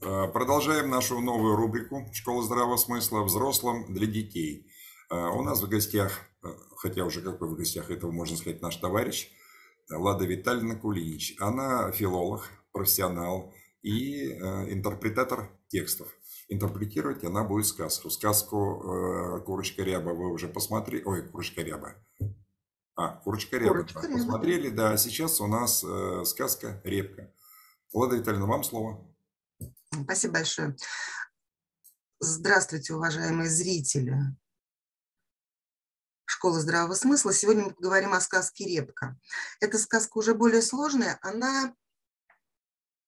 Э, 0.00 0.28
продолжаем 0.32 0.90
нашу 0.90 1.20
новую 1.20 1.56
рубрику 1.56 2.06
«Школа 2.12 2.42
здравого 2.42 2.76
смысла. 2.76 3.22
Взрослым 3.22 3.92
для 3.92 4.06
детей». 4.06 4.70
Э, 5.10 5.28
у 5.28 5.42
нас 5.42 5.62
в 5.62 5.68
гостях, 5.68 6.20
э, 6.42 6.48
хотя 6.76 7.04
уже 7.04 7.20
какой 7.20 7.48
в 7.48 7.56
гостях, 7.56 7.90
этого 7.90 8.10
можно 8.10 8.36
сказать 8.36 8.62
наш 8.62 8.76
товарищ, 8.76 9.30
Лада 9.90 10.24
Витальевна 10.24 10.76
Кулинич. 10.76 11.34
Она 11.40 11.90
филолог, 11.90 12.48
профессионал 12.72 13.52
и 13.82 14.30
интерпретатор 14.30 15.50
текстов. 15.68 16.08
Интерпретировать 16.48 17.24
она 17.24 17.42
будет 17.42 17.66
сказку. 17.66 18.08
Сказку 18.08 19.42
«Курочка 19.44 19.82
ряба» 19.82 20.10
вы 20.10 20.32
уже 20.32 20.48
посмотрели. 20.48 21.02
Ой, 21.04 21.28
«Курочка 21.28 21.62
ряба». 21.62 21.94
А, 22.94 23.16
«Курочка 23.16 23.58
ряба». 23.58 23.74
Курочка 23.74 24.06
ряба. 24.06 24.12
Посмотрели, 24.14 24.70
да. 24.70 24.96
Сейчас 24.96 25.40
у 25.40 25.46
нас 25.46 25.84
сказка 26.24 26.80
«Репка». 26.84 27.34
Лада 27.92 28.16
Витальевна, 28.16 28.46
вам 28.46 28.62
слово. 28.64 29.11
Спасибо 29.92 30.34
большое. 30.34 30.74
Здравствуйте, 32.18 32.94
уважаемые 32.94 33.50
зрители 33.50 34.16
Школы 36.24 36.60
здравого 36.60 36.94
смысла. 36.94 37.32
Сегодня 37.32 37.64
мы 37.64 37.70
поговорим 37.72 38.14
о 38.14 38.20
сказке 38.20 38.64
«Репка». 38.64 39.16
Эта 39.60 39.78
сказка 39.78 40.18
уже 40.18 40.34
более 40.34 40.62
сложная. 40.62 41.18
Она, 41.20 41.74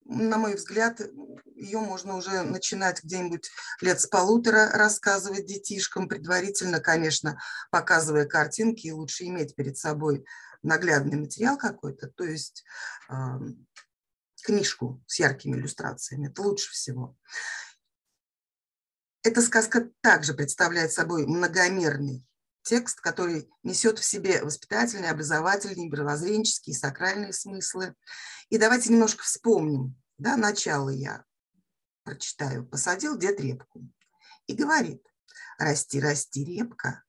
на 0.04 0.36
мой 0.36 0.54
взгляд, 0.54 1.00
ее 1.56 1.80
можно 1.80 2.16
уже 2.16 2.42
начинать 2.42 3.02
где-нибудь 3.02 3.50
лет 3.80 4.00
с 4.00 4.06
полутора 4.06 4.70
рассказывать 4.70 5.46
детишкам, 5.46 6.06
предварительно, 6.06 6.80
конечно, 6.80 7.40
показывая 7.70 8.26
картинки. 8.26 8.88
И 8.88 8.92
лучше 8.92 9.24
иметь 9.24 9.56
перед 9.56 9.78
собой 9.78 10.24
наглядный 10.62 11.18
материал 11.18 11.56
какой-то, 11.56 12.08
то 12.08 12.24
есть 12.24 12.64
книжку 14.44 15.02
с 15.06 15.18
яркими 15.18 15.56
иллюстрациями. 15.56 16.28
Это 16.28 16.42
лучше 16.42 16.70
всего. 16.70 17.16
Эта 19.22 19.40
сказка 19.40 19.90
также 20.02 20.34
представляет 20.34 20.92
собой 20.92 21.26
многомерный 21.26 22.26
текст, 22.62 23.00
который 23.00 23.48
несет 23.62 23.98
в 23.98 24.04
себе 24.04 24.42
воспитательные, 24.42 25.10
образовательные, 25.10 25.88
мировоззренческие, 25.88 26.76
сакральные 26.76 27.32
смыслы. 27.32 27.94
И 28.50 28.58
давайте 28.58 28.92
немножко 28.92 29.22
вспомним. 29.22 29.96
Да, 30.18 30.36
начало 30.36 30.90
я 30.90 31.24
прочитаю. 32.04 32.66
«Посадил 32.66 33.16
дед 33.16 33.40
репку» 33.40 33.88
и 34.46 34.54
говорит, 34.54 35.02
«Расти, 35.58 36.00
расти, 36.00 36.44
репка, 36.44 37.02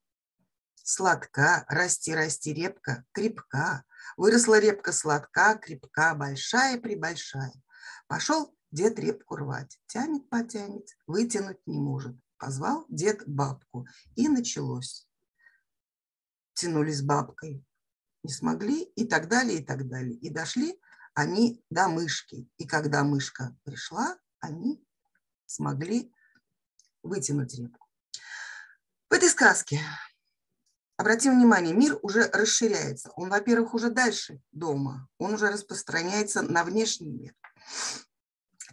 сладка, 0.84 1.66
расти, 1.68 2.16
расти, 2.16 2.54
репка, 2.54 3.04
крепка, 3.12 3.84
Выросла 4.18 4.60
репка 4.60 4.92
сладка, 4.92 5.56
крепка, 5.56 6.16
большая-пребольшая. 6.16 7.54
Пошел 8.08 8.56
дед 8.72 9.00
репку 9.00 9.36
рвать. 9.36 9.80
Тянет, 9.88 10.30
потянет, 10.30 10.88
вытянуть 11.08 11.60
не 11.66 11.80
может. 11.80 12.16
Позвал 12.38 12.86
дед 12.90 13.24
бабку. 13.28 13.88
И 14.16 14.28
началось. 14.28 15.08
Тянулись 16.54 17.02
бабкой. 17.02 17.66
Не 18.24 18.32
смогли 18.32 18.84
и 18.84 19.06
так 19.06 19.28
далее, 19.28 19.60
и 19.60 19.64
так 19.64 19.88
далее. 19.88 20.16
И 20.16 20.30
дошли 20.30 20.80
они 21.14 21.64
до 21.70 21.88
мышки. 21.88 22.50
И 22.58 22.68
когда 22.68 23.04
мышка 23.04 23.56
пришла, 23.64 24.18
они 24.40 24.84
смогли 25.46 26.14
вытянуть 27.04 27.54
репку. 27.56 27.88
В 29.10 29.14
этой 29.14 29.30
сказке 29.30 29.80
Обратим 30.98 31.36
внимание, 31.36 31.74
мир 31.74 32.00
уже 32.02 32.30
расширяется. 32.30 33.12
Он, 33.16 33.30
во-первых, 33.30 33.74
уже 33.74 33.90
дальше 33.90 34.40
дома, 34.52 35.10
он 35.18 35.34
уже 35.34 35.52
распространяется 35.52 36.42
на 36.42 36.64
внешний 36.64 37.10
мир. 37.10 37.34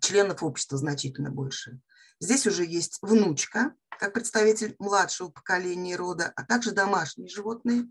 Членов 0.01 0.43
общества 0.43 0.79
значительно 0.79 1.31
больше. 1.31 1.81
Здесь 2.21 2.47
уже 2.47 2.65
есть 2.65 2.99
внучка, 3.03 3.75
как 3.99 4.13
представитель 4.13 4.77
младшего 4.79 5.31
поколения 5.31 5.97
рода, 5.97 6.33
а 6.37 6.45
также 6.45 6.71
домашние 6.71 7.29
животные, 7.29 7.89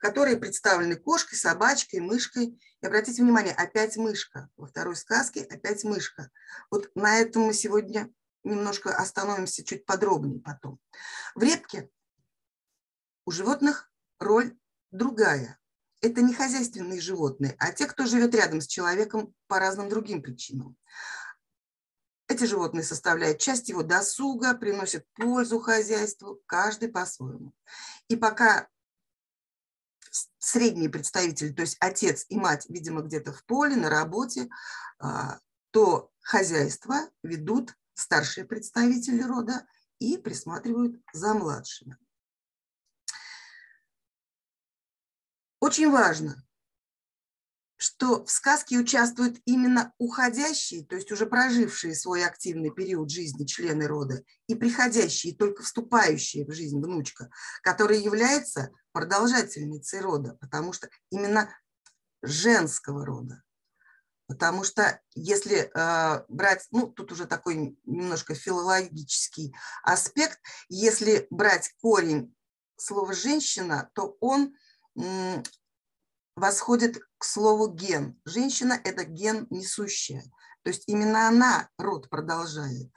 которые 0.00 0.36
представлены 0.36 0.96
кошкой, 0.96 1.36
собачкой, 1.36 2.00
мышкой. 2.00 2.60
И 2.80 2.86
обратите 2.86 3.22
внимание, 3.22 3.52
опять 3.52 3.96
мышка. 3.96 4.48
Во 4.56 4.66
второй 4.66 4.94
сказке 4.94 5.42
опять 5.42 5.82
мышка. 5.82 6.30
Вот 6.70 6.90
на 6.94 7.18
этом 7.18 7.42
мы 7.42 7.54
сегодня 7.54 8.08
немножко 8.44 8.94
остановимся 8.94 9.64
чуть 9.64 9.84
подробнее 9.84 10.40
потом. 10.40 10.78
В 11.34 11.42
репке 11.42 11.88
у 13.24 13.30
животных 13.30 13.90
роль 14.18 14.56
другая. 14.90 15.58
Это 16.00 16.20
не 16.20 16.34
хозяйственные 16.34 17.00
животные, 17.00 17.54
а 17.58 17.72
те, 17.72 17.86
кто 17.86 18.06
живет 18.06 18.34
рядом 18.34 18.60
с 18.60 18.66
человеком 18.66 19.34
по 19.46 19.58
разным 19.58 19.88
другим 19.88 20.20
причинам. 20.20 20.76
Эти 22.26 22.44
животные 22.44 22.82
составляют 22.82 23.38
часть 23.38 23.68
его 23.68 23.82
досуга, 23.82 24.54
приносят 24.54 25.06
пользу 25.14 25.60
хозяйству, 25.60 26.40
каждый 26.46 26.88
по-своему. 26.88 27.52
И 28.08 28.16
пока 28.16 28.68
средние 30.38 30.90
представители, 30.90 31.52
то 31.52 31.62
есть 31.62 31.76
отец 31.80 32.26
и 32.28 32.36
мать, 32.36 32.66
видимо, 32.68 33.02
где-то 33.02 33.32
в 33.32 33.44
поле, 33.44 33.76
на 33.76 33.88
работе, 33.88 34.48
а, 34.98 35.38
то 35.70 36.10
хозяйство 36.20 36.96
ведут 37.22 37.76
старшие 37.94 38.44
представители 38.44 39.22
рода 39.22 39.66
и 39.98 40.16
присматривают 40.16 41.00
за 41.12 41.34
младшими. 41.34 41.96
Очень 45.72 45.90
важно, 45.90 46.36
что 47.78 48.26
в 48.26 48.30
сказке 48.30 48.76
участвуют 48.76 49.40
именно 49.46 49.94
уходящие, 49.96 50.84
то 50.84 50.96
есть 50.96 51.10
уже 51.10 51.24
прожившие 51.24 51.94
свой 51.94 52.26
активный 52.26 52.70
период 52.70 53.10
жизни 53.10 53.46
члены 53.46 53.86
рода, 53.86 54.22
и 54.48 54.54
приходящие, 54.54 55.34
только 55.34 55.62
вступающие 55.62 56.44
в 56.44 56.52
жизнь 56.52 56.78
внучка, 56.78 57.30
которая 57.62 57.98
является 58.00 58.70
продолжательницей 58.92 60.00
рода, 60.00 60.36
потому 60.42 60.74
что 60.74 60.90
именно 61.08 61.48
женского 62.20 63.06
рода. 63.06 63.42
Потому 64.26 64.64
что 64.64 65.00
если 65.14 65.70
э, 65.74 66.24
брать, 66.28 66.66
ну 66.70 66.86
тут 66.86 67.12
уже 67.12 67.24
такой 67.24 67.78
немножко 67.86 68.34
филологический 68.34 69.54
аспект, 69.84 70.38
если 70.68 71.26
брать 71.30 71.72
корень 71.80 72.36
слова 72.76 73.14
«женщина», 73.14 73.90
то 73.94 74.18
он 74.20 74.54
восходит 76.36 76.98
к 77.18 77.24
слову 77.24 77.68
ген. 77.68 78.20
Женщина– 78.24 78.80
это 78.84 79.04
ген 79.04 79.46
несущая. 79.50 80.24
То 80.62 80.70
есть 80.70 80.84
именно 80.86 81.28
она 81.28 81.68
род 81.76 82.08
продолжает. 82.08 82.90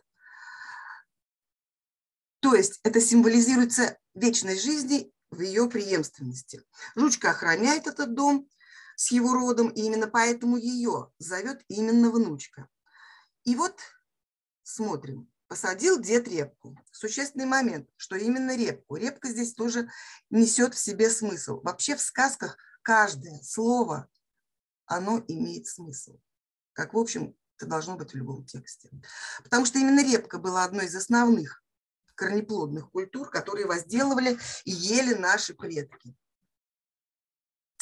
То 2.39 2.53
есть 2.53 2.79
это 2.83 3.01
символизируется 3.01 3.97
вечной 4.13 4.59
жизни 4.59 5.11
в 5.31 5.41
ее 5.41 5.69
преемственности. 5.69 6.63
Жучка 6.95 7.31
охраняет 7.31 7.87
этот 7.87 8.13
дом 8.13 8.47
с 8.95 9.11
его 9.11 9.33
родом, 9.33 9.69
и 9.69 9.81
именно 9.81 10.07
поэтому 10.07 10.57
ее 10.57 11.11
зовет 11.17 11.63
именно 11.67 12.11
внучка. 12.11 12.67
И 13.43 13.55
вот 13.55 13.79
смотрим. 14.63 15.29
Посадил 15.47 15.99
дед 16.01 16.27
репку. 16.27 16.75
Существенный 16.91 17.45
момент, 17.45 17.87
что 17.97 18.15
именно 18.15 18.55
репку. 18.55 18.95
Репка 18.95 19.27
здесь 19.27 19.53
тоже 19.53 19.89
несет 20.31 20.73
в 20.73 20.79
себе 20.79 21.09
смысл. 21.09 21.61
Вообще 21.61 21.95
в 21.95 22.01
сказках 22.01 22.57
каждое 22.85 23.41
слово, 23.41 24.07
оно 24.85 25.23
имеет 25.27 25.65
смысл. 25.65 26.19
Как, 26.73 26.93
в 26.93 26.97
общем, 26.97 27.35
это 27.57 27.67
должно 27.67 27.97
быть 27.97 28.11
в 28.11 28.15
любом 28.15 28.45
тексте. 28.45 28.91
Потому 29.43 29.65
что 29.65 29.79
именно 29.79 30.03
репка 30.03 30.37
была 30.37 30.63
одной 30.63 30.85
из 30.85 30.95
основных 30.95 31.63
корнеплодных 32.13 32.91
культур, 32.91 33.29
которые 33.29 33.65
возделывали 33.65 34.37
и 34.65 34.71
ели 34.71 35.15
наши 35.15 35.55
предки. 35.55 36.15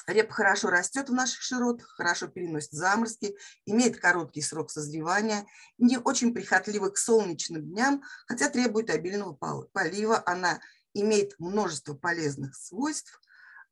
Репа 0.07 0.33
хорошо 0.33 0.69
растет 0.69 1.09
в 1.09 1.13
наших 1.13 1.41
широтах, 1.41 1.87
хорошо 1.97 2.27
переносит 2.27 2.71
заморозки, 2.71 3.35
имеет 3.65 3.99
короткий 3.99 4.41
срок 4.41 4.71
созревания, 4.71 5.45
не 5.77 5.97
очень 5.97 6.33
прихотлива 6.33 6.89
к 6.89 6.97
солнечным 6.97 7.61
дням, 7.63 8.03
хотя 8.25 8.49
требует 8.49 8.89
обильного 8.89 9.33
полива. 9.73 10.23
Она 10.25 10.59
имеет 10.93 11.37
множество 11.39 11.93
полезных 11.93 12.55
свойств, 12.55 13.19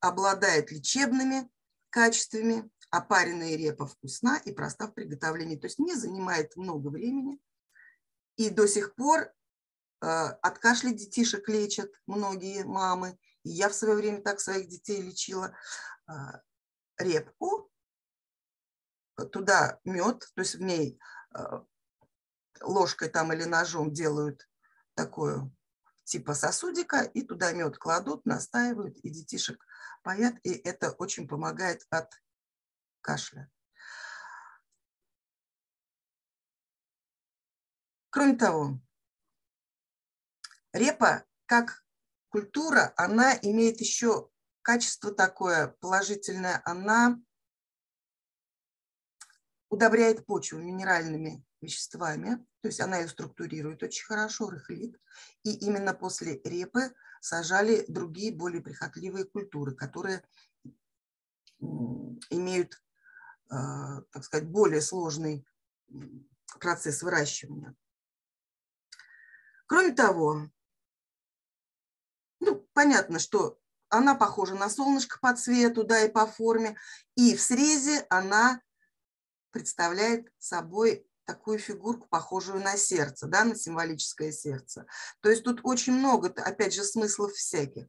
обладает 0.01 0.71
лечебными 0.71 1.49
качествами, 1.89 2.69
опаренная 2.89 3.55
репа 3.55 3.85
вкусна 3.87 4.41
и 4.43 4.51
проста 4.51 4.87
в 4.87 4.93
приготовлении, 4.93 5.55
то 5.55 5.67
есть 5.67 5.79
не 5.79 5.95
занимает 5.95 6.57
много 6.57 6.89
времени. 6.89 7.39
И 8.35 8.49
до 8.49 8.67
сих 8.67 8.95
пор 8.95 9.21
э, 9.21 10.05
от 10.05 10.59
кашля 10.59 10.89
детишек 10.89 11.47
лечат 11.47 11.91
многие 12.07 12.63
мамы. 12.65 13.17
И 13.43 13.49
я 13.49 13.69
в 13.69 13.73
свое 13.73 13.95
время 13.95 14.21
так 14.21 14.39
своих 14.39 14.67
детей 14.67 15.01
лечила. 15.01 15.55
А, 16.07 16.41
репку, 16.97 17.71
туда 19.31 19.79
мед, 19.83 20.27
то 20.35 20.41
есть 20.41 20.55
в 20.55 20.61
ней 20.61 20.99
а, 21.31 21.65
ложкой 22.61 23.09
там 23.09 23.33
или 23.33 23.43
ножом 23.43 23.91
делают 23.91 24.47
такое 24.93 25.49
типа 26.03 26.33
сосудика, 26.33 27.01
и 27.01 27.21
туда 27.21 27.53
мед 27.53 27.77
кладут, 27.77 28.25
настаивают, 28.25 28.97
и 28.97 29.09
детишек 29.09 29.65
поят, 30.03 30.35
и 30.43 30.53
это 30.53 30.91
очень 30.91 31.27
помогает 31.27 31.85
от 31.89 32.11
кашля. 33.01 33.49
Кроме 38.09 38.35
того, 38.35 38.79
репа 40.73 41.25
как 41.45 41.83
культура, 42.29 42.93
она 42.97 43.37
имеет 43.41 43.79
еще 43.79 44.29
качество 44.61 45.13
такое 45.13 45.67
положительное, 45.79 46.61
она 46.65 47.19
удобряет 49.69 50.25
почву 50.25 50.59
минеральными 50.59 51.45
веществами, 51.61 52.45
то 52.61 52.67
есть 52.67 52.81
она 52.81 52.97
ее 52.97 53.07
структурирует 53.07 53.81
очень 53.83 54.05
хорошо, 54.05 54.49
рыхлит. 54.49 54.99
И 55.43 55.53
именно 55.53 55.93
после 55.93 56.41
репы 56.43 56.93
сажали 57.21 57.85
другие 57.87 58.33
более 58.33 58.61
прихотливые 58.61 59.25
культуры, 59.25 59.73
которые 59.73 60.23
имеют, 62.29 62.83
э, 63.51 63.55
так 64.11 64.23
сказать, 64.25 64.47
более 64.47 64.81
сложный 64.81 65.45
процесс 66.59 67.03
выращивания. 67.03 67.75
Кроме 69.67 69.93
того, 69.93 70.49
ну, 72.39 72.67
понятно, 72.73 73.19
что 73.19 73.61
она 73.89 74.15
похожа 74.15 74.55
на 74.55 74.69
солнышко 74.69 75.19
по 75.19 75.35
цвету, 75.35 75.83
да, 75.83 76.01
и 76.01 76.11
по 76.11 76.25
форме, 76.25 76.77
и 77.15 77.35
в 77.35 77.41
срезе 77.41 78.05
она 78.09 78.61
представляет 79.51 80.33
собой 80.39 81.07
такую 81.31 81.59
фигурку, 81.59 82.07
похожую 82.09 82.61
на 82.61 82.75
сердце, 82.75 83.27
да, 83.27 83.45
на 83.45 83.55
символическое 83.55 84.31
сердце. 84.31 84.85
То 85.21 85.29
есть 85.29 85.43
тут 85.43 85.61
очень 85.63 85.93
много, 85.93 86.27
опять 86.27 86.73
же, 86.73 86.83
смыслов 86.83 87.31
всяких. 87.31 87.87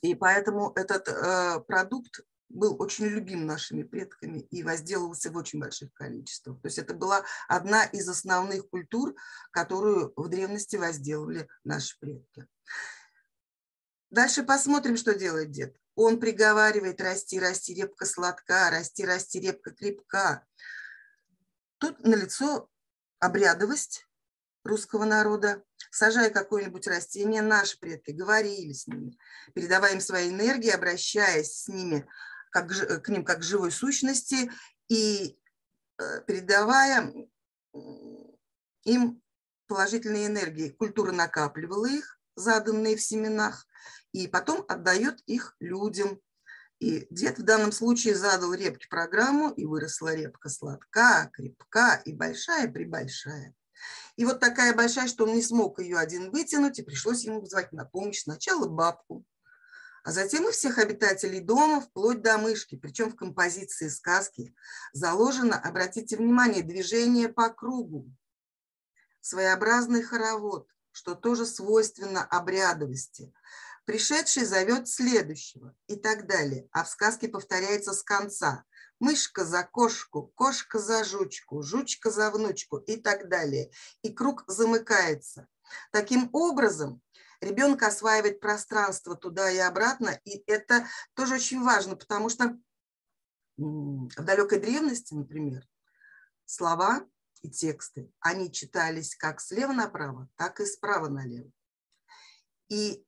И 0.00 0.14
поэтому 0.14 0.72
этот 0.76 1.08
э, 1.08 1.60
продукт 1.66 2.20
был 2.48 2.80
очень 2.80 3.06
любим 3.06 3.46
нашими 3.46 3.82
предками 3.82 4.40
и 4.50 4.62
возделывался 4.62 5.30
в 5.30 5.36
очень 5.36 5.58
больших 5.58 5.92
количествах. 5.94 6.60
То 6.60 6.68
есть 6.68 6.78
это 6.78 6.94
была 6.94 7.24
одна 7.48 7.84
из 7.84 8.08
основных 8.08 8.68
культур, 8.68 9.14
которую 9.50 10.12
в 10.16 10.28
древности 10.28 10.76
возделывали 10.76 11.48
наши 11.64 11.98
предки. 11.98 12.46
Дальше 14.10 14.44
посмотрим, 14.44 14.96
что 14.96 15.14
делает 15.14 15.50
дед. 15.50 15.76
Он 15.94 16.20
приговаривает 16.20 17.00
«расти, 17.00 17.40
расти, 17.40 17.74
репка 17.74 18.06
сладка, 18.06 18.70
расти, 18.70 19.04
расти, 19.04 19.40
репка 19.40 19.72
крепка». 19.72 20.46
Тут 21.82 21.98
налицо 22.04 22.70
обрядовость 23.18 24.06
русского 24.62 25.04
народа. 25.04 25.64
Сажая 25.90 26.30
какое-нибудь 26.30 26.86
растение, 26.86 27.42
наши 27.42 27.76
предки 27.76 28.12
говорили 28.12 28.72
с 28.72 28.86
ними, 28.86 29.18
передавая 29.52 29.94
им 29.94 30.00
свои 30.00 30.30
энергии, 30.30 30.70
обращаясь 30.70 31.62
с 31.62 31.66
ними 31.66 32.06
как, 32.52 32.68
к 32.68 33.08
ним 33.08 33.24
как 33.24 33.40
к 33.40 33.42
живой 33.42 33.72
сущности 33.72 34.48
и 34.86 35.36
э, 35.98 36.20
передавая 36.24 37.12
им 38.84 39.20
положительные 39.66 40.28
энергии. 40.28 40.68
Культура 40.68 41.10
накапливала 41.10 41.86
их, 41.86 42.20
заданные 42.36 42.94
в 42.94 43.02
семенах, 43.02 43.66
и 44.12 44.28
потом 44.28 44.64
отдает 44.68 45.20
их 45.26 45.56
людям. 45.58 46.20
И 46.82 47.06
дед 47.10 47.38
в 47.38 47.44
данном 47.44 47.70
случае 47.70 48.16
задал 48.16 48.52
репке 48.54 48.88
программу, 48.88 49.50
и 49.50 49.64
выросла 49.64 50.16
репка 50.16 50.48
сладка, 50.48 51.30
крепка 51.32 52.02
и 52.04 52.12
большая-пребольшая. 52.12 53.54
И 54.16 54.24
вот 54.24 54.40
такая 54.40 54.74
большая, 54.74 55.06
что 55.06 55.22
он 55.22 55.34
не 55.34 55.42
смог 55.42 55.78
ее 55.78 55.96
один 55.96 56.32
вытянуть, 56.32 56.80
и 56.80 56.82
пришлось 56.82 57.22
ему 57.22 57.46
звать 57.46 57.70
на 57.70 57.84
помощь 57.84 58.22
сначала 58.22 58.66
бабку, 58.66 59.24
а 60.02 60.10
затем 60.10 60.48
и 60.48 60.50
всех 60.50 60.78
обитателей 60.78 61.38
дома, 61.38 61.82
вплоть 61.82 62.20
до 62.20 62.36
мышки. 62.36 62.74
Причем 62.74 63.12
в 63.12 63.14
композиции 63.14 63.86
сказки 63.86 64.52
заложено, 64.92 65.56
обратите 65.56 66.16
внимание, 66.16 66.64
движение 66.64 67.28
по 67.28 67.48
кругу, 67.50 68.12
своеобразный 69.20 70.02
хоровод, 70.02 70.66
что 70.90 71.14
тоже 71.14 71.46
свойственно 71.46 72.24
обрядовости. 72.24 73.32
Пришедший 73.84 74.44
зовет 74.44 74.88
следующего 74.88 75.74
и 75.88 75.96
так 75.96 76.26
далее. 76.26 76.68
А 76.72 76.84
в 76.84 76.88
сказке 76.88 77.28
повторяется 77.28 77.92
с 77.92 78.02
конца. 78.02 78.64
Мышка 79.00 79.44
за 79.44 79.64
кошку, 79.64 80.32
кошка 80.36 80.78
за 80.78 81.02
жучку, 81.02 81.62
жучка 81.62 82.10
за 82.10 82.30
внучку 82.30 82.78
и 82.78 82.96
так 82.96 83.28
далее. 83.28 83.70
И 84.02 84.12
круг 84.12 84.44
замыкается. 84.46 85.48
Таким 85.90 86.30
образом, 86.32 87.02
ребенок 87.40 87.82
осваивает 87.82 88.40
пространство 88.40 89.16
туда 89.16 89.50
и 89.50 89.58
обратно, 89.58 90.20
и 90.24 90.42
это 90.46 90.86
тоже 91.14 91.34
очень 91.34 91.62
важно, 91.62 91.96
потому 91.96 92.28
что 92.28 92.56
в 93.56 94.24
далекой 94.24 94.60
древности, 94.60 95.14
например, 95.14 95.66
слова 96.44 97.04
и 97.42 97.50
тексты, 97.50 98.10
они 98.20 98.52
читались 98.52 99.16
как 99.16 99.40
слева 99.40 99.72
направо, 99.72 100.28
так 100.36 100.60
и 100.60 100.66
справа 100.66 101.08
налево. 101.08 101.50
И 102.68 103.04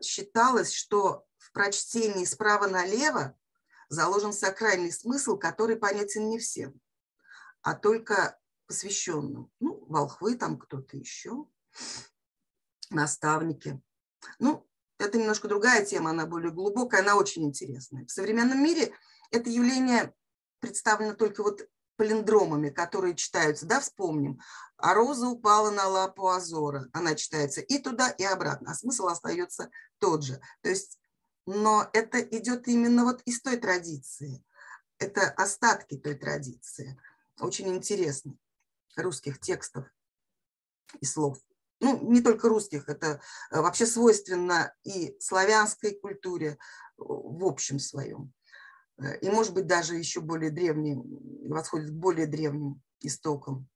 считалось, 0.00 0.72
что 0.72 1.26
в 1.38 1.52
прочтении 1.52 2.24
справа 2.24 2.66
налево 2.66 3.36
заложен 3.88 4.32
сакральный 4.32 4.92
смысл, 4.92 5.36
который 5.36 5.76
понятен 5.76 6.28
не 6.28 6.38
всем, 6.38 6.80
а 7.62 7.74
только 7.74 8.38
посвященным. 8.66 9.50
Ну, 9.60 9.84
волхвы 9.86 10.36
там 10.36 10.58
кто-то 10.58 10.96
еще, 10.96 11.46
наставники. 12.90 13.82
Ну, 14.38 14.66
это 14.98 15.18
немножко 15.18 15.48
другая 15.48 15.84
тема, 15.84 16.10
она 16.10 16.26
более 16.26 16.52
глубокая, 16.52 17.02
она 17.02 17.16
очень 17.16 17.44
интересная. 17.44 18.06
В 18.06 18.10
современном 18.10 18.62
мире 18.62 18.94
это 19.30 19.50
явление 19.50 20.14
представлено 20.60 21.14
только 21.14 21.42
вот 21.42 21.68
палиндромами, 21.96 22.70
которые 22.70 23.14
читаются, 23.14 23.66
да, 23.66 23.80
вспомним. 23.80 24.40
А 24.76 24.94
роза 24.94 25.28
упала 25.28 25.70
на 25.70 25.86
лапу 25.86 26.28
Азора. 26.28 26.88
Она 26.92 27.14
читается 27.14 27.60
и 27.60 27.78
туда, 27.78 28.10
и 28.10 28.24
обратно, 28.24 28.72
а 28.72 28.74
смысл 28.74 29.06
остается 29.06 29.70
тот 29.98 30.24
же. 30.24 30.40
То 30.62 30.70
есть, 30.70 30.98
но 31.46 31.88
это 31.92 32.20
идет 32.20 32.68
именно 32.68 33.04
вот 33.04 33.22
из 33.22 33.40
той 33.40 33.56
традиции. 33.56 34.44
Это 34.98 35.30
остатки 35.30 35.96
той 35.96 36.14
традиции. 36.14 37.00
Очень 37.40 37.68
интересно 37.68 38.36
русских 38.96 39.40
текстов 39.40 39.86
и 41.00 41.06
слов. 41.06 41.38
Ну, 41.80 41.98
не 42.10 42.20
только 42.20 42.48
русских, 42.48 42.88
это 42.88 43.20
э, 43.50 43.60
вообще 43.60 43.86
свойственно 43.86 44.72
и 44.84 45.16
славянской 45.18 45.94
культуре 45.94 46.56
в 46.96 47.44
общем 47.44 47.80
своем. 47.80 48.32
Э, 48.98 49.18
и, 49.18 49.30
может 49.30 49.54
быть, 49.54 49.66
даже 49.66 49.96
еще 49.96 50.20
более 50.20 50.50
древним, 50.50 51.02
восходит 51.48 51.90
к 51.90 51.94
более 51.94 52.26
древним 52.26 52.82
истокам. 53.00 53.68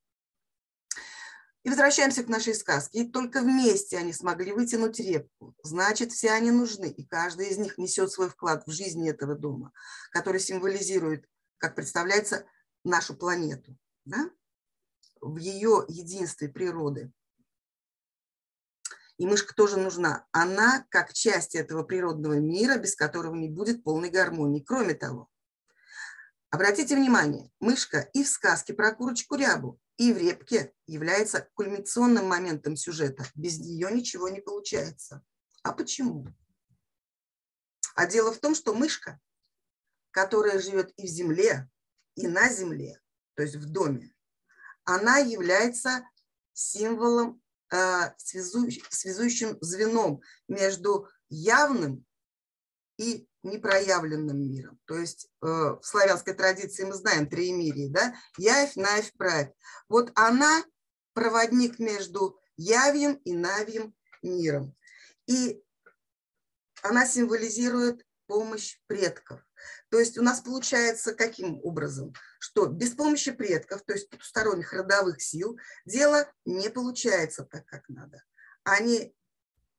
И 1.64 1.68
возвращаемся 1.68 2.23
к 2.23 2.28
нашей 2.28 2.54
сказке. 2.54 3.00
И 3.00 3.11
только 3.11 3.40
вместе 3.40 3.99
они 3.99 4.12
смогли 4.12 4.52
вытянуть 4.52 5.00
репку. 5.00 5.56
Значит, 5.64 6.12
все 6.12 6.30
они 6.30 6.52
нужны, 6.52 6.88
и 6.88 7.04
каждый 7.04 7.49
из 7.49 7.58
них 7.58 7.76
несет 7.76 8.12
свой 8.12 8.28
вклад 8.28 8.64
в 8.66 8.70
жизнь 8.70 9.08
этого 9.08 9.35
дома, 9.35 9.73
который 10.12 10.38
символизирует, 10.38 11.26
как 11.58 11.75
представляется, 11.75 12.46
нашу 12.85 13.16
планету, 13.16 13.76
да? 14.04 14.30
в 15.20 15.37
ее 15.38 15.85
единстве 15.88 16.49
природы. 16.49 17.11
И 19.18 19.26
мышка 19.26 19.54
тоже 19.54 19.78
нужна. 19.78 20.26
Она 20.30 20.87
как 20.90 21.12
часть 21.12 21.54
этого 21.54 21.82
природного 21.82 22.35
мира, 22.35 22.76
без 22.76 22.94
которого 22.94 23.35
не 23.35 23.49
будет 23.49 23.82
полной 23.82 24.11
гармонии. 24.11 24.61
Кроме 24.61 24.94
того, 24.94 25.30
обратите 26.50 26.96
внимание, 26.96 27.50
мышка 27.61 28.11
и 28.12 28.23
в 28.23 28.28
сказке 28.28 28.75
про 28.75 28.94
курочку 28.94 29.37
рябу, 29.37 29.80
и 29.96 30.12
в 30.12 30.18
репке 30.18 30.75
является 30.87 31.49
кульминационным 31.54 32.26
моментом 32.26 32.76
сюжета. 32.76 33.25
Без 33.35 33.58
нее 33.58 33.90
ничего 33.90 34.28
не 34.28 34.40
получается. 34.40 35.25
А 35.62 35.73
почему? 35.73 36.26
А 37.94 38.06
дело 38.06 38.32
в 38.32 38.38
том, 38.38 38.54
что 38.54 38.75
мышка, 38.75 39.18
которая 40.11 40.61
живет 40.61 40.92
и 40.99 41.06
в 41.06 41.11
земле, 41.11 41.70
и 42.14 42.28
на 42.28 42.50
земле, 42.50 43.00
то 43.35 43.42
есть 43.42 43.56
в 43.56 43.70
доме, 43.70 44.14
она 44.85 45.16
является 45.18 46.06
символом 46.52 47.42
связующим 47.68 49.58
звеном 49.61 50.20
между 50.49 51.08
явным 51.28 52.04
и 52.99 53.28
непроявленным 53.42 54.38
миром. 54.38 54.78
То 54.87 54.96
есть 54.96 55.28
э, 55.42 55.46
в 55.46 55.80
славянской 55.82 56.35
традиции 56.35 56.85
мы 56.85 56.94
знаем 56.94 57.28
триемирие, 57.28 57.90
да? 57.90 58.14
Явь, 58.38 58.76
навь, 58.76 59.12
правь. 59.12 59.50
Вот 59.88 60.11
она 60.14 60.64
проводник 61.12 61.78
между 61.78 62.38
явьем 62.56 63.14
и 63.25 63.32
навьем 63.32 63.94
миром. 64.23 64.75
И 65.26 65.62
она 66.82 67.06
символизирует 67.06 68.04
помощь 68.26 68.78
предков. 68.87 69.40
То 69.90 69.99
есть 69.99 70.18
у 70.18 70.23
нас 70.23 70.40
получается 70.40 71.14
каким 71.14 71.61
образом? 71.62 72.12
Что 72.46 72.66
без 72.66 72.94
помощи 72.94 73.32
предков, 73.32 73.82
то 73.82 73.92
есть 73.92 74.08
потусторонних 74.08 74.72
родовых 74.72 75.20
сил, 75.20 75.58
дело 75.84 76.30
не 76.44 76.70
получается 76.70 77.44
так, 77.44 77.66
как 77.66 77.88
надо. 77.88 78.22
Они, 78.62 79.12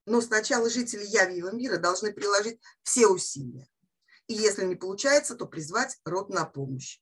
но 0.06 0.20
сначала 0.20 0.70
жители 0.70 1.06
Явьего 1.06 1.52
мира 1.52 1.78
должны 1.78 2.12
приложить 2.12 2.60
все 2.84 3.08
усилия. 3.08 3.70
И 4.28 4.34
если 4.34 4.66
не 4.66 4.76
получается, 4.76 5.36
то 5.36 5.46
призвать 5.46 5.98
род 6.04 6.28
на 6.28 6.44
помощь. 6.44 7.00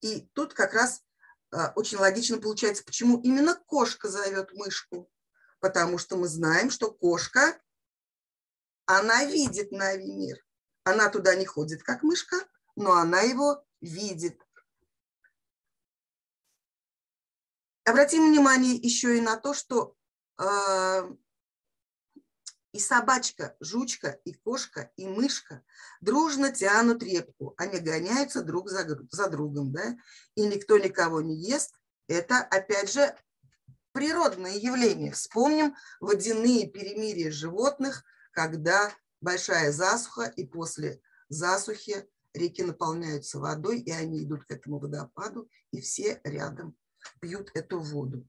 И 0.00 0.28
тут 0.32 0.52
как 0.52 0.74
раз 0.74 1.00
а, 1.52 1.72
очень 1.76 1.98
логично 1.98 2.38
получается, 2.38 2.82
почему 2.82 3.20
именно 3.20 3.54
кошка 3.54 4.08
зовет 4.08 4.52
мышку. 4.52 5.08
Потому 5.60 5.96
что 5.96 6.16
мы 6.16 6.26
знаем, 6.26 6.70
что 6.70 6.90
кошка, 6.90 7.56
она 8.86 9.26
видит 9.26 9.70
Нави 9.70 10.12
мир. 10.12 10.44
Она 10.82 11.08
туда 11.08 11.36
не 11.36 11.46
ходит, 11.46 11.84
как 11.84 12.02
мышка, 12.02 12.36
но 12.74 12.94
она 12.94 13.20
его 13.20 13.64
видит. 13.80 14.43
Обратим 17.84 18.30
внимание 18.30 18.74
еще 18.76 19.18
и 19.18 19.20
на 19.20 19.36
то, 19.36 19.52
что 19.52 19.94
э, 20.38 21.14
и 22.72 22.78
собачка, 22.80 23.56
жучка, 23.60 24.18
и 24.24 24.32
кошка, 24.32 24.90
и 24.96 25.06
мышка 25.06 25.62
дружно 26.00 26.50
тянут 26.50 27.02
репку. 27.02 27.54
Они 27.58 27.78
гоняются 27.78 28.42
друг 28.42 28.70
за, 28.70 28.86
за 29.10 29.28
другом, 29.28 29.72
да? 29.72 29.96
И 30.34 30.46
никто 30.46 30.78
никого 30.78 31.20
не 31.20 31.36
ест. 31.36 31.74
Это, 32.08 32.38
опять 32.38 32.90
же, 32.90 33.14
природное 33.92 34.56
явление. 34.56 35.12
Вспомним 35.12 35.74
водяные 36.00 36.68
перемирия 36.68 37.30
животных, 37.30 38.02
когда 38.32 38.92
большая 39.20 39.72
засуха, 39.72 40.24
и 40.24 40.46
после 40.46 41.00
засухи 41.28 42.08
реки 42.32 42.62
наполняются 42.62 43.38
водой, 43.38 43.80
и 43.80 43.90
они 43.92 44.24
идут 44.24 44.46
к 44.46 44.50
этому 44.50 44.78
водопаду, 44.78 45.48
и 45.70 45.80
все 45.80 46.20
рядом 46.24 46.76
пьют 47.20 47.50
эту 47.54 47.80
воду. 47.80 48.26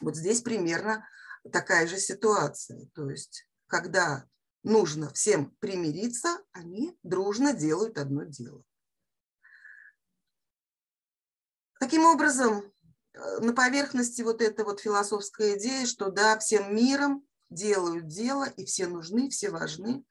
Вот 0.00 0.16
здесь 0.16 0.42
примерно 0.42 1.08
такая 1.52 1.86
же 1.86 1.98
ситуация. 1.98 2.88
То 2.94 3.10
есть, 3.10 3.46
когда 3.66 4.26
нужно 4.62 5.12
всем 5.12 5.50
примириться, 5.60 6.42
они 6.52 6.96
дружно 7.02 7.52
делают 7.52 7.98
одно 7.98 8.24
дело. 8.24 8.62
Таким 11.80 12.04
образом, 12.04 12.72
э, 13.14 13.38
на 13.38 13.52
поверхности 13.52 14.22
вот 14.22 14.42
эта 14.42 14.64
вот 14.64 14.80
философская 14.80 15.56
идея, 15.56 15.86
что 15.86 16.10
да, 16.10 16.38
всем 16.38 16.74
миром 16.74 17.26
делают 17.50 18.08
дело, 18.08 18.44
и 18.44 18.64
все 18.64 18.88
нужны, 18.88 19.30
все 19.30 19.50
важны. 19.50 20.04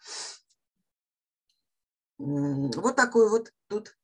Вот 2.18 2.96
такой 2.96 3.30
вот 3.30 3.54
тут 3.68 3.96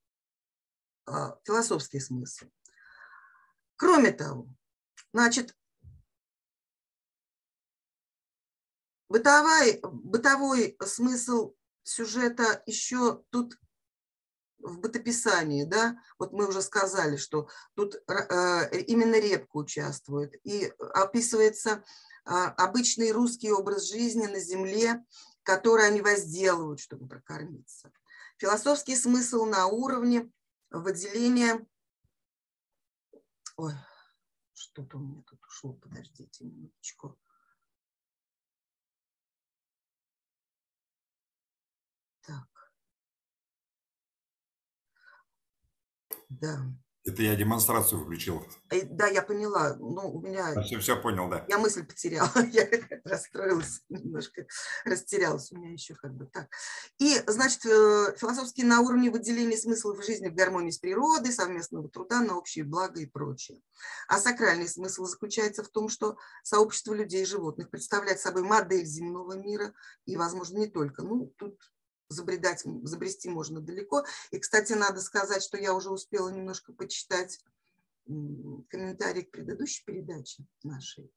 а, 1.05 1.39
философский 1.43 1.99
смысл. 1.99 2.45
Кроме 3.83 4.13
того, 4.13 4.47
значит, 5.11 5.57
бытовой, 9.09 9.81
бытовой 9.83 10.77
смысл 10.85 11.53
сюжета 11.83 12.63
еще 12.65 13.25
тут 13.29 13.59
в 14.59 14.79
бытописании, 14.79 15.65
да, 15.65 15.97
вот 16.17 16.31
мы 16.31 16.47
уже 16.47 16.61
сказали, 16.61 17.17
что 17.17 17.49
тут 17.73 17.95
э, 17.95 18.79
именно 18.83 19.19
репка 19.19 19.57
участвует, 19.57 20.33
и 20.45 20.71
описывается 20.93 21.83
а, 22.23 22.51
обычный 22.51 23.11
русский 23.11 23.51
образ 23.51 23.89
жизни 23.89 24.27
на 24.27 24.39
земле, 24.39 25.03
который 25.43 25.87
они 25.87 25.99
возделывают, 25.99 26.79
чтобы 26.79 27.05
прокормиться. 27.09 27.91
Философский 28.37 28.95
смысл 28.95 29.43
на 29.43 29.67
уровне 29.67 30.31
выделения 30.71 31.67
Ой, 33.63 33.75
что-то 34.53 34.97
у 34.97 34.99
меня 34.99 35.21
тут 35.21 35.39
ушло, 35.45 35.71
подождите 35.71 36.43
минуточку. 36.43 37.17
Так. 42.27 42.73
Да. 46.27 46.73
Это 47.05 47.21
я 47.21 47.35
демонстрацию 47.35 48.01
включил. 48.01 48.45
Э, 48.69 48.81
да, 48.83 49.07
я 49.07 49.21
поняла. 49.21 49.75
Ну, 49.75 50.09
у 50.09 50.21
меня... 50.21 50.61
Все, 50.61 50.79
все 50.79 50.95
понял, 50.95 51.29
да. 51.29 51.45
Я 51.49 51.57
мысль 51.57 51.85
потеряла. 51.85 52.31
Я 52.51 52.65
расстроилась 53.03 53.81
немножко. 53.89 54.45
Растерялась 54.85 55.51
у 55.51 55.57
меня 55.57 55.73
еще 55.73 55.95
как 55.95 56.13
бы 56.13 56.27
так. 56.27 56.47
И, 56.99 57.21
значит, 57.27 57.65
э, 57.65 58.15
философски 58.17 58.61
на 58.61 58.79
уровне 58.79 59.11
выделения 59.11 59.57
смыслов 59.57 60.03
жизни 60.05 60.29
в 60.29 60.35
гармонии 60.35 60.71
с 60.71 60.77
природой, 60.77 61.33
совместного 61.33 61.89
труда 61.89 62.21
на 62.21 62.37
общее 62.37 62.63
благо 62.63 63.01
и 63.01 63.05
прочее. 63.05 63.59
А 64.07 64.17
сакральный 64.17 64.69
смысл 64.69 65.03
заключается 65.03 65.63
в 65.63 65.69
том, 65.69 65.89
что 65.89 66.15
сообщество 66.43 66.93
людей 66.93 67.23
и 67.23 67.25
животных 67.25 67.69
представляет 67.69 68.21
собой 68.21 68.43
модель 68.43 68.85
земного 68.85 69.33
мира 69.33 69.73
и, 70.05 70.15
возможно, 70.15 70.59
не 70.59 70.67
только. 70.67 71.01
Ну, 71.01 71.33
тут 71.37 71.59
забредать, 72.13 72.63
забрести 72.83 73.29
можно 73.29 73.59
далеко. 73.59 74.05
И, 74.31 74.39
кстати, 74.39 74.73
надо 74.73 75.01
сказать, 75.01 75.43
что 75.43 75.57
я 75.57 75.73
уже 75.73 75.89
успела 75.89 76.29
немножко 76.29 76.73
почитать 76.73 77.39
комментарии 78.05 79.21
к 79.21 79.31
предыдущей 79.31 79.83
передаче 79.85 80.45
нашей. 80.63 81.11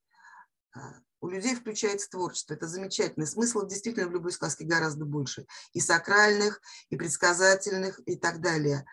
А, 0.75 1.01
у 1.21 1.29
людей 1.29 1.55
включается 1.55 2.11
творчество. 2.11 2.55
Это 2.55 2.67
замечательно. 2.69 3.27
Смыслов 3.27 3.69
действительно 3.69 4.09
в 4.09 4.13
любой 4.13 4.33
сказке 4.33 4.65
гораздо 4.65 5.05
больше. 5.05 5.47
И 5.73 5.81
сакральных, 5.81 6.61
и 6.91 6.97
предсказательных, 6.97 8.01
и 8.07 8.17
так 8.17 8.41
далее. 8.41 8.85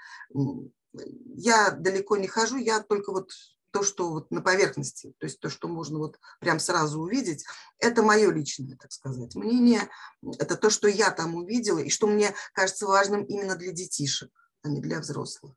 Я 1.36 1.72
далеко 1.72 2.17
не 2.17 2.27
хожу, 2.27 2.57
я 2.57 2.81
только 2.81 3.12
вот 3.12 3.31
то, 3.74 3.82
что 3.82 4.12
вот 4.12 4.30
на 4.30 4.42
поверхности, 4.42 5.15
то 5.18 5.25
есть 5.25 5.39
то, 5.39 5.50
что 5.50 5.68
можно 5.68 5.98
вот 5.98 6.20
прям 6.39 6.60
сразу 6.60 7.01
увидеть, 7.01 7.44
это 7.80 8.03
мое 8.03 8.32
личное, 8.32 8.77
так 8.77 8.92
сказать, 8.92 9.34
мнение. 9.34 9.89
Это 10.38 10.56
то, 10.56 10.70
что 10.70 10.88
я 10.88 11.10
там 11.10 11.34
увидела 11.34 11.80
и 11.80 11.89
что 11.89 12.06
мне 12.06 12.36
кажется 12.53 12.86
важным 12.86 13.24
именно 13.24 13.56
для 13.56 13.72
детишек, 13.72 14.32
а 14.62 14.70
не 14.70 14.80
для 14.80 15.00
взрослых. 15.00 15.56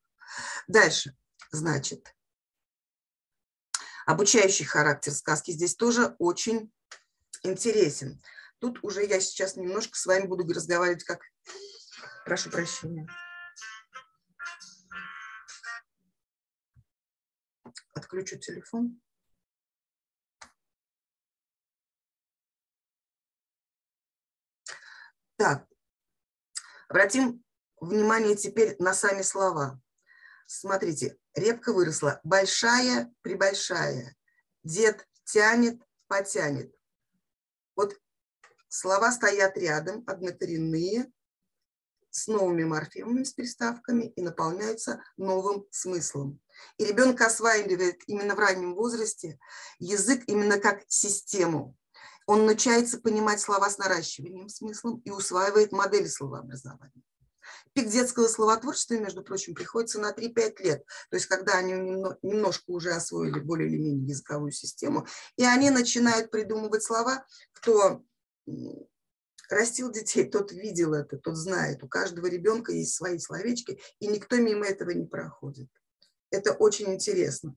Дальше, 0.67 1.15
значит, 1.53 2.17
обучающий 4.07 4.65
характер 4.65 5.13
сказки 5.13 5.51
здесь 5.51 5.77
тоже 5.77 6.17
очень 6.19 6.73
интересен. 7.43 8.23
Тут 8.61 8.79
уже 8.83 9.05
я 9.05 9.21
сейчас 9.21 9.57
немножко 9.57 9.99
с 9.99 10.07
вами 10.07 10.27
буду 10.27 10.51
разговаривать 10.55 11.05
как... 11.05 11.21
Прошу 12.25 12.51
прощения. 12.51 13.07
Отключу 17.97 18.37
телефон. 18.39 19.01
Так, 25.37 25.67
обратим 26.91 27.43
внимание 27.81 28.37
теперь 28.37 28.77
на 28.79 28.93
сами 28.93 29.23
слова. 29.23 29.81
Смотрите, 30.47 31.17
репка 31.35 31.73
выросла 31.73 32.21
большая, 32.23 33.11
прибольшая. 33.23 34.15
Дед 34.63 35.09
тянет, 35.25 35.81
потянет. 36.07 36.75
Вот 37.77 37.99
слова 38.69 39.11
стоят 39.11 39.57
рядом, 39.57 40.05
однокоренные, 40.07 41.11
с 42.11 42.27
новыми 42.27 42.65
морфемами, 42.65 43.25
с 43.25 43.33
приставками 43.33 44.05
и 44.05 44.21
наполняются 44.21 45.03
новым 45.17 45.67
смыслом. 45.71 46.43
И 46.79 46.85
ребенок 46.85 47.21
осваивает 47.21 48.03
именно 48.07 48.35
в 48.35 48.39
раннем 48.39 48.75
возрасте 48.75 49.39
язык 49.79 50.23
именно 50.27 50.59
как 50.59 50.83
систему. 50.89 51.77
Он 52.27 52.45
начинается 52.45 52.99
понимать 52.99 53.41
слова 53.41 53.71
с 53.71 53.79
наращиванием 53.79 54.49
смыслом 54.49 55.01
и 55.05 55.11
усваивает 55.11 55.73
модели 55.73 56.07
словообразования. 56.07 57.03
Пик 57.73 57.89
детского 57.89 58.27
словотворчества, 58.27 58.95
между 58.95 59.23
прочим, 59.23 59.55
приходится 59.55 60.01
на 60.01 60.11
3-5 60.11 60.63
лет. 60.63 60.85
То 61.11 61.17
есть 61.17 61.27
когда 61.27 61.59
они 61.59 61.75
немножко 62.23 62.71
уже 62.71 62.91
освоили 62.91 63.39
более 63.39 63.69
или 63.69 63.77
менее 63.77 64.09
языковую 64.09 64.51
систему, 64.51 65.07
и 65.37 65.45
они 65.45 65.71
начинают 65.71 66.31
придумывать 66.31 66.83
слова, 66.83 67.25
кто 67.53 68.03
растил 69.49 69.93
детей, 69.93 70.25
тот 70.31 70.53
видел 70.53 70.95
это, 70.95 71.17
тот 71.19 71.37
знает. 71.37 71.83
У 71.83 71.89
каждого 71.89 72.27
ребенка 72.27 72.73
есть 72.73 72.95
свои 72.95 73.19
словечки, 73.19 73.79
и 74.01 74.07
никто 74.09 74.37
мимо 74.37 74.67
этого 74.67 74.91
не 74.91 75.07
проходит. 75.07 75.69
Это 76.31 76.53
очень 76.53 76.93
интересно. 76.95 77.55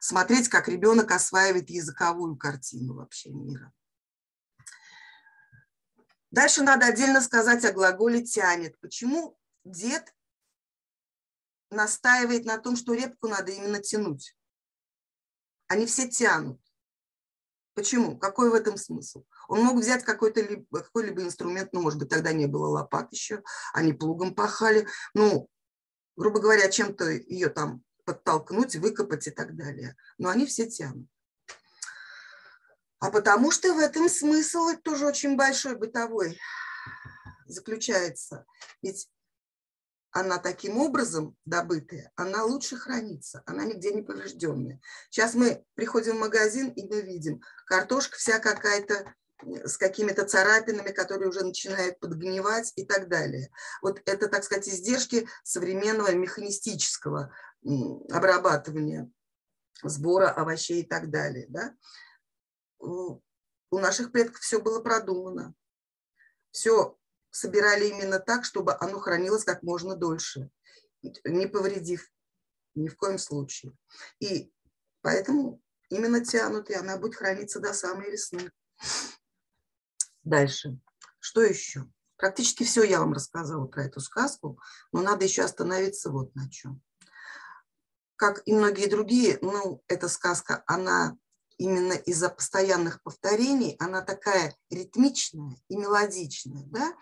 Смотреть, 0.00 0.48
как 0.48 0.68
ребенок 0.68 1.10
осваивает 1.12 1.70
языковую 1.70 2.36
картину 2.36 2.94
вообще 2.94 3.30
мира. 3.30 3.72
Дальше 6.30 6.62
надо 6.62 6.86
отдельно 6.86 7.20
сказать 7.20 7.64
о 7.64 7.72
глаголе 7.72 8.22
«тянет». 8.22 8.78
Почему 8.80 9.38
дед 9.64 10.12
настаивает 11.70 12.44
на 12.44 12.58
том, 12.58 12.76
что 12.76 12.92
репку 12.92 13.28
надо 13.28 13.52
именно 13.52 13.80
тянуть? 13.80 14.36
Они 15.68 15.86
все 15.86 16.08
тянут. 16.08 16.60
Почему? 17.74 18.18
Какой 18.18 18.50
в 18.50 18.54
этом 18.54 18.76
смысл? 18.76 19.24
Он 19.48 19.64
мог 19.64 19.78
взять 19.78 20.04
какой-то 20.04 20.64
какой-либо 20.72 21.22
инструмент, 21.22 21.72
ну, 21.72 21.82
может 21.82 21.98
быть, 21.98 22.08
тогда 22.08 22.32
не 22.32 22.46
было 22.46 22.66
лопат 22.66 23.12
еще, 23.12 23.42
они 23.72 23.92
плугом 23.92 24.34
пахали, 24.34 24.86
ну, 25.12 25.48
грубо 26.16 26.40
говоря, 26.40 26.70
чем-то 26.70 27.10
ее 27.10 27.48
там 27.48 27.82
подтолкнуть, 28.04 28.76
выкопать 28.76 29.26
и 29.26 29.30
так 29.30 29.56
далее. 29.56 29.96
Но 30.18 30.28
они 30.28 30.46
все 30.46 30.68
тянут. 30.68 31.08
А 32.98 33.10
потому 33.10 33.50
что 33.50 33.74
в 33.74 33.78
этом 33.78 34.08
смысл 34.08 34.70
тоже 34.82 35.06
очень 35.06 35.36
большой 35.36 35.76
бытовой 35.76 36.38
заключается. 37.46 38.46
Ведь 38.82 39.08
она 40.10 40.38
таким 40.38 40.78
образом 40.78 41.36
добытая, 41.44 42.12
она 42.14 42.44
лучше 42.44 42.76
хранится, 42.76 43.42
она 43.46 43.64
нигде 43.64 43.92
не 43.92 44.02
поврежденная. 44.02 44.80
Сейчас 45.10 45.34
мы 45.34 45.64
приходим 45.74 46.16
в 46.16 46.20
магазин 46.20 46.70
и 46.70 46.86
мы 46.86 47.02
видим, 47.02 47.42
картошка 47.66 48.16
вся 48.16 48.38
какая-то 48.38 49.12
с 49.42 49.76
какими-то 49.76 50.24
царапинами, 50.24 50.90
которые 50.90 51.28
уже 51.28 51.44
начинают 51.44 51.98
подгнивать 51.98 52.72
и 52.76 52.84
так 52.84 53.08
далее. 53.08 53.50
Вот 53.82 54.00
это, 54.06 54.28
так 54.28 54.44
сказать, 54.44 54.68
издержки 54.68 55.28
современного 55.42 56.12
механистического 56.12 57.34
обрабатывания 58.10 59.10
сбора 59.82 60.30
овощей 60.30 60.82
и 60.82 60.86
так 60.86 61.10
далее. 61.10 61.46
Да? 61.48 61.74
У 62.78 63.20
наших 63.72 64.12
предков 64.12 64.40
все 64.40 64.60
было 64.60 64.80
продумано. 64.80 65.54
Все 66.50 66.96
собирали 67.30 67.88
именно 67.88 68.20
так, 68.20 68.44
чтобы 68.44 68.76
оно 68.78 69.00
хранилось 69.00 69.44
как 69.44 69.62
можно 69.64 69.96
дольше, 69.96 70.50
не 71.02 71.46
повредив 71.48 72.08
ни 72.76 72.88
в 72.88 72.96
коем 72.96 73.18
случае. 73.18 73.76
И 74.20 74.52
поэтому 75.00 75.60
именно 75.88 76.24
тянут, 76.24 76.70
и 76.70 76.74
она 76.74 76.96
будет 76.96 77.16
храниться 77.16 77.58
до 77.58 77.74
самой 77.74 78.12
весны. 78.12 78.50
Дальше. 80.24 80.78
Что 81.20 81.42
еще? 81.42 81.86
Практически 82.16 82.64
все 82.64 82.84
я 82.84 83.00
вам 83.00 83.12
рассказала 83.12 83.66
про 83.66 83.84
эту 83.84 84.00
сказку, 84.00 84.60
но 84.92 85.02
надо 85.02 85.24
еще 85.24 85.42
остановиться 85.42 86.10
вот 86.10 86.34
на 86.34 86.50
чем. 86.50 86.82
Как 88.16 88.42
и 88.46 88.54
многие 88.54 88.88
другие, 88.88 89.38
ну, 89.42 89.82
эта 89.88 90.08
сказка, 90.08 90.62
она 90.66 91.16
именно 91.58 91.92
из-за 91.92 92.30
постоянных 92.30 93.02
повторений, 93.02 93.76
она 93.78 94.02
такая 94.02 94.56
ритмичная 94.70 95.56
и 95.68 95.76
мелодичная. 95.76 96.64
Да? 96.66 96.94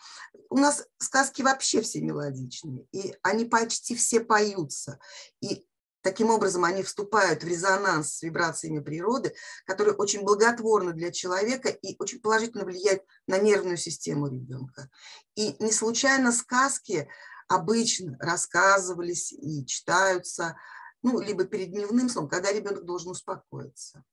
У 0.50 0.58
нас 0.58 0.86
сказки 0.98 1.42
вообще 1.42 1.80
все 1.82 2.00
мелодичные, 2.00 2.86
и 2.92 3.14
они 3.22 3.44
почти 3.44 3.94
все 3.94 4.20
поются. 4.20 4.98
И 5.40 5.66
таким 6.02 6.30
образом 6.30 6.64
они 6.64 6.82
вступают 6.82 7.42
в 7.42 7.46
резонанс 7.46 8.16
с 8.16 8.22
вибрациями 8.22 8.80
природы, 8.80 9.34
которые 9.64 9.94
очень 9.94 10.22
благотворны 10.22 10.92
для 10.92 11.10
человека 11.10 11.68
и 11.68 11.96
очень 11.98 12.20
положительно 12.20 12.64
влияют 12.64 13.02
на 13.26 13.38
нервную 13.38 13.76
систему 13.76 14.28
ребенка. 14.28 14.90
И 15.34 15.56
не 15.62 15.72
случайно 15.72 16.32
сказки 16.32 17.08
обычно 17.48 18.16
рассказывались 18.20 19.32
и 19.32 19.64
читаются 19.66 20.56
ну, 21.02 21.20
либо 21.20 21.44
перед 21.44 21.70
дневным 21.70 22.08
сном, 22.08 22.28
когда 22.28 22.52
ребенок 22.52 22.84
должен 22.84 23.10
успокоиться. 23.10 24.04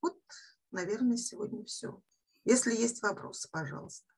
Вот, 0.00 0.16
наверное, 0.70 1.16
сегодня 1.16 1.64
все. 1.64 2.00
Если 2.44 2.74
есть 2.74 3.02
вопросы, 3.02 3.48
пожалуйста. 3.50 4.13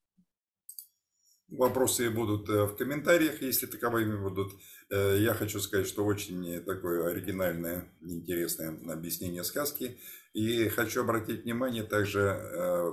Вопросы 1.49 2.11
будут 2.11 2.49
э, 2.49 2.65
в 2.65 2.77
комментариях, 2.77 3.41
если 3.41 3.67
таковыми 3.67 4.17
будут. 4.17 4.53
Э, 4.91 5.17
я 5.21 5.33
хочу 5.33 5.61
сказать, 5.61 5.87
что 5.87 6.05
очень 6.05 6.61
такое 6.65 7.09
оригинальное, 7.09 7.89
интересное 8.01 8.77
объяснение 8.93 9.45
сказки. 9.45 9.97
И 10.33 10.69
хочу 10.69 11.03
обратить 11.03 11.45
внимание 11.45 11.85
также 11.85 12.21
э, 12.21 12.93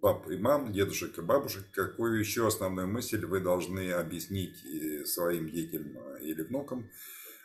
пап 0.00 0.30
и 0.30 0.38
мам, 0.38 0.72
дедушек 0.72 1.18
и 1.18 1.20
бабушек, 1.20 1.64
какую 1.72 2.18
еще 2.18 2.46
основную 2.46 2.88
мысль 2.88 3.26
вы 3.26 3.40
должны 3.40 3.90
объяснить 3.92 4.64
своим 5.06 5.50
детям 5.50 5.98
или 6.22 6.40
внукам. 6.40 6.90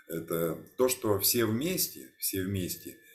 Это 0.08 0.58
то, 0.78 0.88
что 0.88 1.20
все 1.20 1.46
вместе, 1.46 2.12
все 2.18 2.44
вместе– 2.44 2.96
Э, 3.08 3.09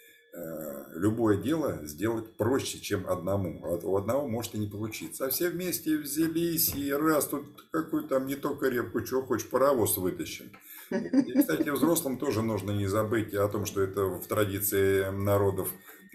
любое 0.95 1.37
дело 1.37 1.81
сделать 1.83 2.37
проще, 2.37 2.81
чем 2.81 3.09
одному. 3.09 3.61
А 3.65 3.75
у 3.87 3.97
одного 3.97 4.27
может 4.29 4.55
и 4.55 4.59
не 4.59 4.67
получиться. 4.67 5.27
А 5.27 5.31
все 5.31 5.51
вместе 5.51 5.99
взялись 5.99 6.75
и 6.75 6.93
раз 6.93 7.27
тут 7.27 7.45
какую 7.71 8.05
там 8.05 8.27
не 8.27 8.37
только 8.37 8.69
репку, 8.69 9.01
чего 9.03 9.23
хочешь, 9.23 9.49
паровоз 9.49 9.97
вытащим. 9.97 10.53
И, 10.91 11.39
кстати, 11.39 11.69
взрослым 11.71 12.19
тоже 12.19 12.43
нужно 12.43 12.71
не 12.71 12.87
забыть 12.87 13.35
о 13.35 13.49
том, 13.49 13.65
что 13.65 13.83
это 13.83 14.05
в 14.05 14.27
традиции 14.27 15.11
народов, 15.11 15.69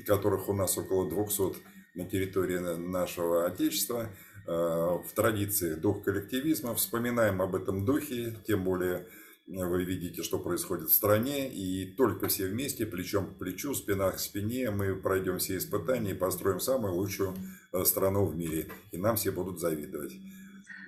которых 0.05 0.47
у 0.47 0.53
нас 0.53 0.77
около 0.77 1.09
200 1.09 1.57
на 1.95 2.05
территории 2.05 2.59
нашего 2.59 3.45
Отечества, 3.45 4.09
э, 4.47 4.51
в 4.51 5.11
традиции 5.13 5.73
дух 5.73 6.03
коллективизма. 6.03 6.75
Вспоминаем 6.75 7.41
об 7.41 7.55
этом 7.55 7.83
духе, 7.83 8.37
тем 8.47 8.63
более 8.63 9.07
вы 9.49 9.83
видите, 9.83 10.21
что 10.21 10.37
происходит 10.39 10.89
в 10.89 10.93
стране, 10.93 11.51
и 11.51 11.91
только 11.93 12.27
все 12.27 12.45
вместе, 12.47 12.85
плечом 12.85 13.33
к 13.33 13.39
плечу, 13.39 13.73
спина 13.73 14.11
к 14.11 14.19
спине, 14.19 14.69
мы 14.69 14.95
пройдем 14.95 15.39
все 15.39 15.57
испытания 15.57 16.11
и 16.11 16.15
построим 16.15 16.59
самую 16.59 16.93
лучшую 16.93 17.35
э, 17.73 17.83
страну 17.83 18.25
в 18.25 18.35
мире. 18.35 18.71
И 18.91 18.97
нам 18.97 19.15
все 19.15 19.31
будут 19.31 19.59
завидовать. 19.59 20.13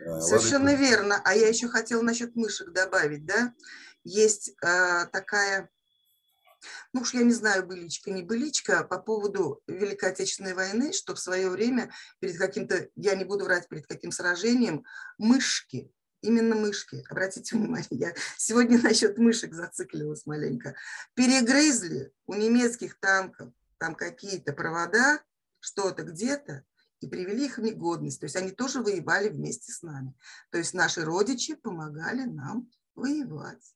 Э, 0.05 0.19
Совершенно 0.21 0.71
Ладно. 0.71 0.85
верно. 0.85 1.21
А 1.23 1.33
я 1.33 1.47
еще 1.47 1.69
хотела 1.69 2.03
насчет 2.03 2.35
мышек 2.35 2.71
добавить, 2.71 3.25
да? 3.25 3.53
Есть 4.03 4.49
э, 4.63 5.07
такая, 5.11 5.71
ну 6.93 7.01
уж 7.01 7.15
я 7.15 7.23
не 7.23 7.33
знаю, 7.33 7.65
быличка, 7.65 8.11
не 8.11 8.21
быличка, 8.21 8.83
по 8.83 8.99
поводу 8.99 9.63
Великой 9.65 10.11
Отечественной 10.11 10.53
войны, 10.53 10.93
что 10.93 11.15
в 11.15 11.19
свое 11.19 11.49
время 11.49 11.91
перед 12.19 12.37
каким-то, 12.37 12.87
я 12.95 13.15
не 13.15 13.25
буду 13.25 13.45
врать, 13.45 13.67
перед 13.67 13.87
каким 13.87 14.11
сражением, 14.11 14.83
мышки 15.17 15.91
именно 16.21 16.55
мышки. 16.55 17.03
Обратите 17.09 17.55
внимание, 17.55 17.87
я 17.91 18.13
сегодня 18.37 18.79
насчет 18.83 19.17
мышек 19.17 19.53
зациклилась 19.53 20.25
маленько. 20.25 20.75
Перегрызли 21.13 22.13
у 22.25 22.35
немецких 22.35 22.99
танков 22.99 23.51
там 23.77 23.95
какие-то 23.95 24.53
провода, 24.53 25.21
что-то 25.59 26.03
где-то, 26.03 26.63
и 26.99 27.07
привели 27.07 27.45
их 27.45 27.57
в 27.57 27.61
негодность. 27.61 28.19
То 28.19 28.25
есть 28.25 28.35
они 28.35 28.51
тоже 28.51 28.81
воевали 28.81 29.29
вместе 29.29 29.71
с 29.71 29.81
нами. 29.81 30.13
То 30.51 30.59
есть 30.59 30.73
наши 30.73 31.03
родичи 31.03 31.55
помогали 31.55 32.23
нам 32.23 32.69
воевать. 32.95 33.75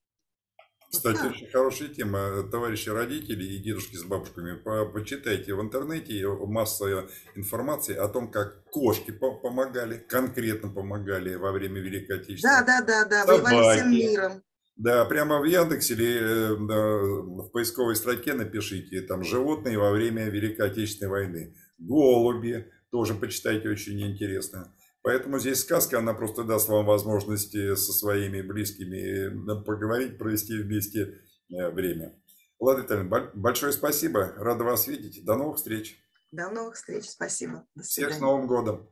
Кстати, 0.97 1.17
да. 1.17 1.29
очень 1.29 1.49
хорошая 1.49 1.87
тема. 1.89 2.43
Товарищи 2.51 2.89
родители 2.89 3.43
и 3.43 3.57
дедушки 3.57 3.95
с 3.95 4.03
бабушками, 4.03 4.57
почитайте 4.91 5.53
в 5.53 5.61
интернете 5.61 6.27
масса 6.27 7.07
информации 7.35 7.95
о 7.95 8.07
том, 8.07 8.31
как 8.31 8.63
кошки 8.65 9.11
помогали, 9.11 9.97
конкретно 9.97 10.69
помогали 10.69 11.35
во 11.35 11.51
время 11.51 11.79
Великой 11.79 12.17
Отечественной. 12.17 12.65
Да, 12.65 12.81
да, 12.81 13.05
да, 13.05 13.25
да, 13.25 13.25
воевали 13.25 13.77
всем 13.77 13.91
миром. 13.91 14.43
Да, 14.75 15.05
прямо 15.05 15.39
в 15.39 15.45
Яндексе 15.45 15.93
или 15.93 16.19
э, 16.19 16.53
в 16.53 17.49
поисковой 17.51 17.95
строке 17.95 18.33
напишите, 18.33 19.01
там, 19.01 19.23
животные 19.23 19.77
во 19.77 19.91
время 19.91 20.25
Великой 20.29 20.67
Отечественной 20.67 21.11
войны. 21.11 21.55
Голуби, 21.77 22.69
тоже 22.91 23.13
почитайте, 23.13 23.69
очень 23.69 24.01
интересно. 24.01 24.73
Поэтому 25.05 25.37
здесь 25.37 25.61
сказка, 25.61 25.99
она 25.99 26.15
просто 26.15 26.43
даст 26.43 26.67
вам 26.67 26.87
возможность 26.87 27.51
со 27.51 27.93
своими 27.93 28.41
близкими 28.41 29.27
э, 29.27 29.63
поговорить, 29.63 30.17
провести 30.17 30.57
вместе 30.57 31.21
э, 31.51 31.69
время. 31.69 32.19
Влада 32.57 32.81
Витальевна, 32.81 33.29
большое 33.35 33.71
спасибо. 33.71 34.33
Рада 34.35 34.63
вас 34.63 34.87
видеть. 34.87 35.23
До 35.23 35.35
новых 35.35 35.57
встреч. 35.57 36.03
До 36.31 36.49
новых 36.49 36.73
встреч. 36.73 37.05
Спасибо. 37.05 37.67
До 37.75 37.83
свидания. 37.83 38.13
Всех 38.13 38.17
с 38.17 38.19
Новым 38.19 38.47
годом. 38.47 38.89